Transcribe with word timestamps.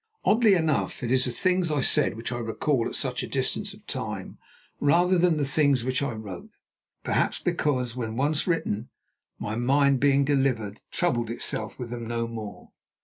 Oddly 0.25 0.55
enough, 0.55 1.03
it 1.03 1.11
is 1.11 1.25
the 1.25 1.31
things 1.31 1.69
I 1.69 1.81
said 1.81 2.17
which 2.17 2.31
I 2.31 2.39
recall 2.39 2.87
at 2.87 2.95
such 2.95 3.21
a 3.21 3.27
distance 3.27 3.71
of 3.75 3.85
time 3.85 4.39
rather 4.79 5.15
than 5.15 5.37
the 5.37 5.45
things 5.45 5.83
which 5.83 6.01
I 6.01 6.13
wrote, 6.13 6.49
perhaps 7.03 7.39
because, 7.39 7.95
when 7.95 8.17
once 8.17 8.47
written, 8.47 8.89
my 9.37 9.53
mind 9.53 9.99
being 9.99 10.25
delivered, 10.25 10.81
troubled 10.89 11.29
itself 11.29 11.77
with 11.77 11.91
them 11.91 12.07
no 12.07 12.27
more. 12.27 12.71